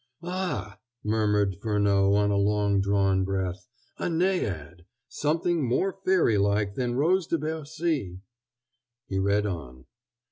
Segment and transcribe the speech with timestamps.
[0.23, 3.67] "Ah h h!..." murmured Furneaux on a long drawn breath,
[3.99, 4.85] "'A Naiad'!
[5.07, 8.19] Something more fairy like than Rose de Bercy!"
[9.05, 9.85] He read on.